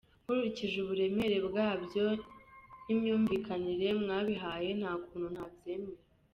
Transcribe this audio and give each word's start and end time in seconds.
Nkurikije 0.23 0.75
uburemere 0.83 1.37
bwabyo 1.47 2.05
n’imyumvikanire 2.85 3.87
mwabihaye, 4.01 4.69
nta 4.79 4.91
kuntu 5.03 5.27
ntabyemera. 5.33 6.01